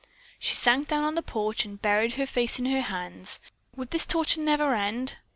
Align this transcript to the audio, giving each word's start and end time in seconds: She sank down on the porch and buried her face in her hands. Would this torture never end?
She 0.39 0.55
sank 0.55 0.87
down 0.87 1.03
on 1.03 1.13
the 1.13 1.21
porch 1.21 1.63
and 1.63 1.79
buried 1.79 2.15
her 2.15 2.25
face 2.25 2.57
in 2.57 2.65
her 2.65 2.81
hands. 2.81 3.39
Would 3.75 3.91
this 3.91 4.07
torture 4.07 4.41
never 4.41 4.73
end? 4.73 5.17